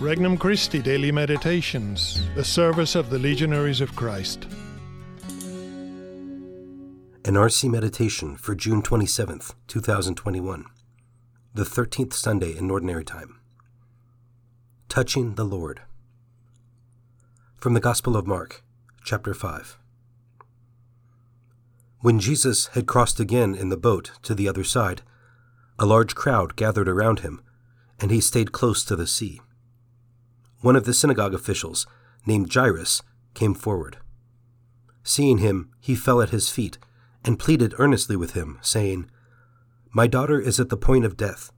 [0.00, 4.44] Regnum Christi Daily Meditations, the service of the Legionaries of Christ.
[7.24, 10.66] An RC Meditation for June 27th, 2021,
[11.52, 13.40] the 13th Sunday in Ordinary Time.
[14.88, 15.80] Touching the Lord.
[17.56, 18.62] From the Gospel of Mark,
[19.02, 19.78] chapter 5.
[22.02, 25.02] When Jesus had crossed again in the boat to the other side,
[25.76, 27.42] a large crowd gathered around him,
[27.98, 29.40] and he stayed close to the sea.
[30.60, 31.86] One of the synagogue officials,
[32.26, 33.02] named Jairus,
[33.34, 33.98] came forward.
[35.02, 36.78] Seeing him, he fell at his feet
[37.24, 39.10] and pleaded earnestly with him, saying,
[39.90, 41.52] My daughter is at the point of death.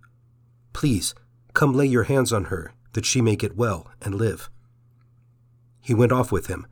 [0.73, 1.15] Please,
[1.55, 4.51] come lay your hands on her, that she may get well and live.
[5.81, 6.67] He went off with him,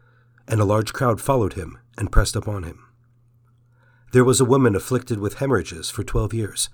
[0.47, 2.85] and a large crowd followed him and pressed upon him.
[4.13, 6.69] There was a woman afflicted with hemorrhages for twelve years.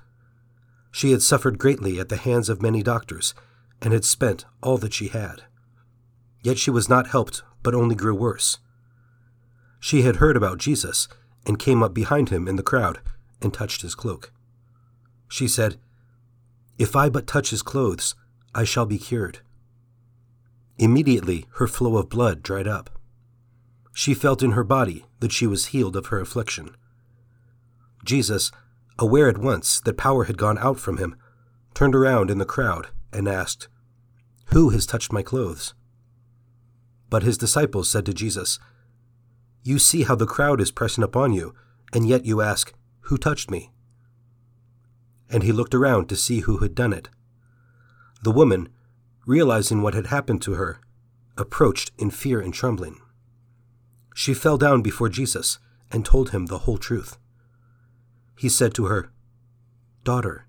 [0.90, 3.34] She had suffered greatly at the hands of many doctors,
[3.84, 5.42] and had spent all that she had.
[6.42, 8.58] Yet she was not helped, but only grew worse.
[9.78, 11.06] She had heard about Jesus,
[11.46, 13.00] and came up behind him in the crowd,
[13.42, 14.32] and touched his cloak.
[15.28, 15.78] She said,
[16.78, 18.14] If I but touch his clothes,
[18.54, 19.40] I shall be cured.
[20.78, 22.98] Immediately her flow of blood dried up.
[23.92, 26.74] She felt in her body that she was healed of her affliction.
[28.04, 28.50] Jesus,
[28.98, 31.16] aware at once that power had gone out from him,
[31.74, 33.68] turned around in the crowd and asked,
[34.52, 35.74] Who has touched my clothes?
[37.10, 38.58] But his disciples said to Jesus,
[39.62, 41.54] You see how the crowd is pressing upon you,
[41.92, 43.72] and yet you ask, Who touched me?
[45.30, 47.08] And he looked around to see who had done it.
[48.22, 48.68] The woman,
[49.26, 50.80] realizing what had happened to her,
[51.36, 53.00] approached in fear and trembling.
[54.14, 55.58] She fell down before Jesus
[55.90, 57.18] and told him the whole truth.
[58.38, 59.10] He said to her,
[60.04, 60.46] Daughter,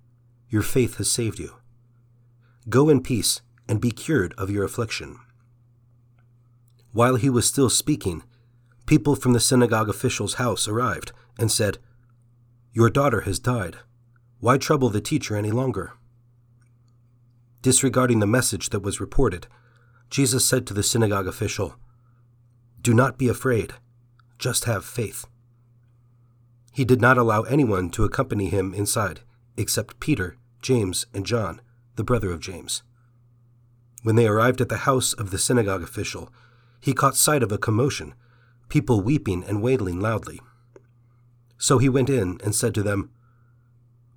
[0.50, 1.56] your faith has saved you.
[2.70, 5.18] Go in peace and be cured of your affliction.
[6.92, 8.24] While he was still speaking,
[8.86, 11.78] people from the synagogue official's house arrived and said,
[12.72, 13.78] Your daughter has died.
[14.40, 15.94] Why trouble the teacher any longer?
[17.62, 19.48] Disregarding the message that was reported,
[20.10, 21.76] Jesus said to the synagogue official,
[22.82, 23.74] Do not be afraid,
[24.38, 25.26] just have faith.
[26.72, 29.22] He did not allow anyone to accompany him inside
[29.58, 31.62] except Peter, James, and John,
[31.96, 32.84] the brother of James.
[34.06, 36.32] When they arrived at the house of the synagogue official,
[36.80, 38.14] he caught sight of a commotion,
[38.70, 40.42] people weeping and wailing loudly.
[41.58, 43.10] So he went in and said to them,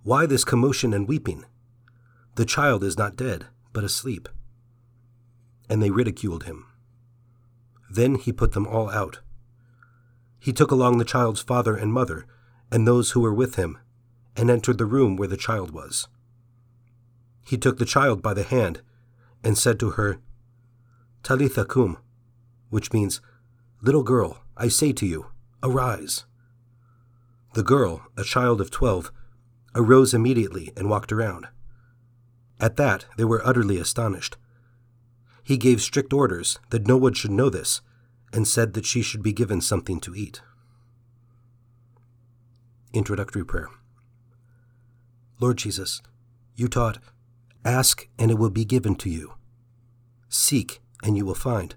[0.03, 1.47] Why this commotion and weeping?
[2.34, 4.28] The child is not dead, but asleep.
[5.71, 6.66] And they ridiculed him.
[7.91, 9.21] Then he put them all out.
[10.38, 12.27] He took along the child's father and mother
[12.71, 13.78] and those who were with him,
[14.37, 16.09] and entered the room where the child was.
[17.43, 18.82] He took the child by the hand
[19.43, 20.21] and said to her,
[21.22, 21.99] Talitha cum,
[22.71, 23.21] which means,
[23.81, 25.26] Little girl, I say to you,
[25.62, 26.25] arise.
[27.54, 29.12] The girl, a child of twelve,
[29.75, 31.47] arose immediately and walked around.
[32.60, 34.37] At that they were utterly astonished.
[35.44, 37.81] He gave strict orders that no one should know this,
[38.32, 40.43] and said that she should be given something to eat.
[42.93, 43.69] Introductory Prayer
[45.41, 46.03] Lord Jesus,
[46.56, 46.98] you taught,
[47.64, 49.34] Ask and it will be given to you.
[50.28, 51.74] Seek and you will find.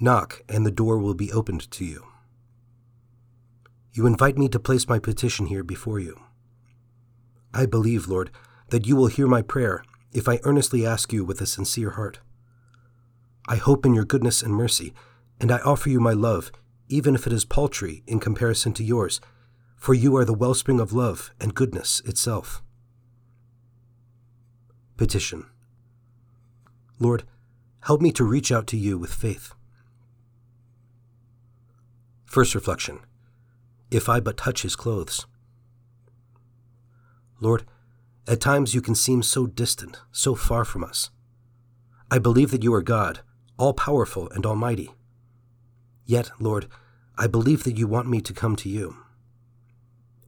[0.00, 2.06] Knock and the door will be opened to you.
[3.92, 6.20] You invite me to place my petition here before you.
[7.52, 8.30] I believe, Lord,
[8.70, 12.18] that you will hear my prayer if I earnestly ask you with a sincere heart.
[13.46, 14.92] I hope in your goodness and mercy,
[15.40, 16.50] and I offer you my love,
[16.88, 19.20] even if it is paltry in comparison to yours
[19.84, 22.62] for you are the wellspring of love and goodness itself.
[24.96, 25.46] Petition
[26.98, 27.24] Lord,
[27.82, 29.54] help me to reach out to you with faith.
[32.24, 33.00] First reflection
[33.90, 35.26] If I but touch his clothes.
[37.40, 37.64] Lord,
[38.26, 41.10] at times you can seem so distant, so far from us.
[42.10, 43.20] I believe that you are God,
[43.58, 44.92] all powerful and almighty.
[46.06, 46.68] Yet, Lord,
[47.18, 48.96] I believe that you want me to come to you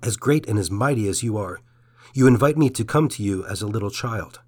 [0.07, 1.61] as great and as mighty as you are,
[2.15, 4.41] you invite me to come to you as a little child.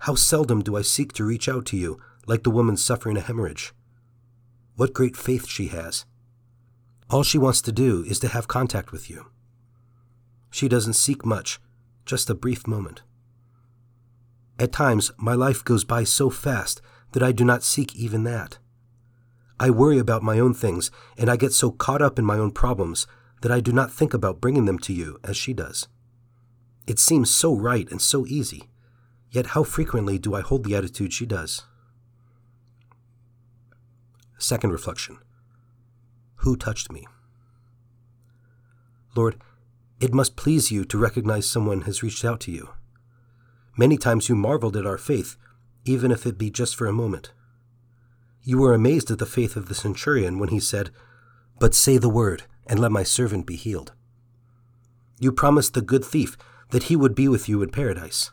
[0.00, 3.20] How seldom do I seek to reach out to you like the woman suffering a
[3.20, 3.72] hemorrhage?
[4.76, 6.04] What great faith she has.
[7.10, 9.26] All she wants to do is to have contact with you.
[10.50, 11.58] She doesn't seek much,
[12.06, 13.02] just a brief moment.
[14.58, 16.80] At times, my life goes by so fast
[17.12, 18.58] that I do not seek even that.
[19.60, 22.52] I worry about my own things, and I get so caught up in my own
[22.52, 23.06] problems
[23.42, 25.88] that I do not think about bringing them to you as she does.
[26.86, 28.68] It seems so right and so easy.
[29.30, 31.62] Yet how frequently do I hold the attitude she does?
[34.38, 35.18] Second reflection
[36.36, 37.06] Who touched me?
[39.14, 39.36] Lord,
[40.00, 42.70] it must please you to recognize someone has reached out to you.
[43.76, 45.36] Many times you marveled at our faith,
[45.84, 47.32] even if it be just for a moment.
[48.42, 50.90] You were amazed at the faith of the centurion when he said,
[51.58, 53.92] But say the word, and let my servant be healed.
[55.18, 56.36] You promised the good thief
[56.70, 58.30] that he would be with you in paradise.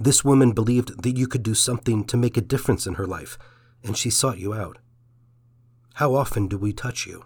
[0.00, 3.38] This woman believed that you could do something to make a difference in her life,
[3.82, 4.78] and she sought you out.
[5.94, 7.24] How often do we touch you?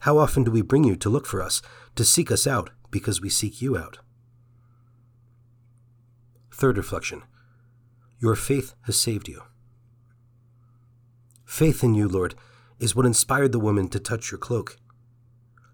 [0.00, 1.62] How often do we bring you to look for us,
[1.94, 3.98] to seek us out because we seek you out?
[6.52, 7.22] Third reflection
[8.18, 9.42] Your faith has saved you.
[11.44, 12.34] Faith in you, Lord,
[12.80, 14.76] is what inspired the woman to touch your cloak.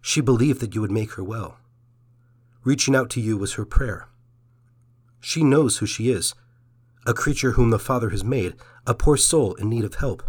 [0.02, 1.56] She believed that you would make her well.
[2.62, 4.10] Reaching out to you was her prayer.
[5.20, 6.34] She knows who she is
[7.06, 8.55] a creature whom the Father has made,
[8.87, 10.22] a poor soul in need of help.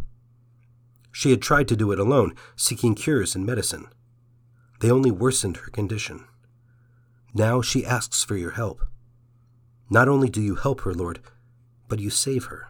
[1.12, 3.88] She had tried to do it alone, seeking cures and medicine.
[4.80, 6.26] They only worsened her condition.
[7.34, 8.82] Now she asks for your help.
[9.90, 11.20] Not only do you help her, Lord,
[11.88, 12.68] but you save her.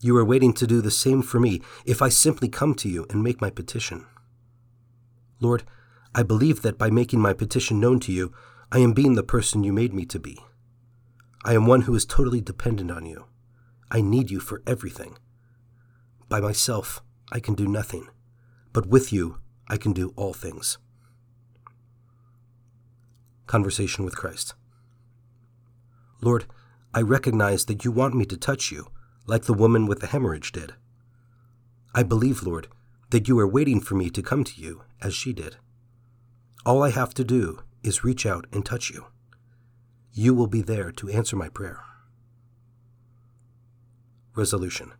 [0.00, 3.06] You are waiting to do the same for me if I simply come to you
[3.08, 4.04] and make my petition.
[5.40, 5.64] Lord,
[6.14, 8.32] I believe that by making my petition known to you,
[8.70, 10.38] I am being the person you made me to be.
[11.44, 13.26] I am one who is totally dependent on you.
[13.90, 15.18] I need you for everything.
[16.28, 18.08] By myself, I can do nothing,
[18.72, 20.78] but with you, I can do all things.
[23.46, 24.54] Conversation with Christ.
[26.22, 26.46] Lord,
[26.94, 28.90] I recognize that you want me to touch you,
[29.26, 30.72] like the woman with the hemorrhage did.
[31.94, 32.68] I believe, Lord,
[33.10, 35.56] that you are waiting for me to come to you as she did.
[36.64, 39.06] All I have to do is reach out and touch you.
[40.16, 41.80] You will be there to answer my prayer.
[44.36, 44.92] Resolution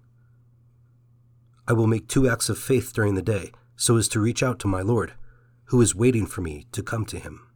[1.66, 4.58] I will make two acts of faith during the day so as to reach out
[4.58, 5.14] to my Lord,
[5.66, 7.46] who is waiting for me to come to him.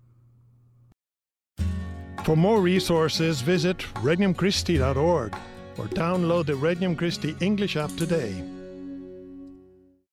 [2.24, 5.34] For more resources, visit regnumchristi.org
[5.78, 8.44] or download the Regnum Christi English app today.